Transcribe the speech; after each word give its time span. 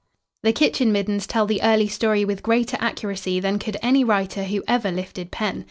The 0.41 0.51
kitchen 0.51 0.91
middens 0.91 1.27
tell 1.27 1.45
the 1.45 1.61
early 1.61 1.87
story 1.87 2.25
with 2.25 2.41
greater 2.41 2.75
accuracy 2.79 3.39
than 3.39 3.59
could 3.59 3.77
any 3.83 4.03
writer 4.03 4.45
who 4.45 4.63
ever 4.67 4.89
lifted 4.91 5.29
pen. 5.29 5.59